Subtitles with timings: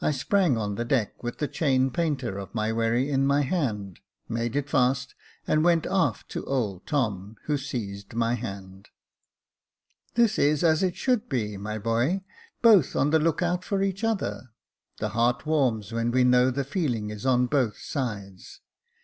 [0.00, 4.00] I sprang on the deck, with the chain painter of the wherry in my hand,
[4.28, 5.14] made it fast,
[5.46, 8.88] and went aft to old Tom, who seized my hand."
[10.16, 12.22] This is as it should be, my boy,
[12.60, 14.50] both on the look out for each other.
[14.98, 18.62] The heart warms when we know the feeling is on both sides.